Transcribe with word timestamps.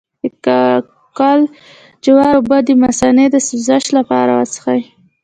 د 0.23 0.25
کاکل 0.45 1.39
جوار 2.03 2.33
اوبه 2.39 2.57
د 2.63 2.69
مثانې 2.83 3.25
د 3.31 3.35
سوزش 3.47 3.83
لپاره 3.97 4.31
وڅښئ 4.39 4.81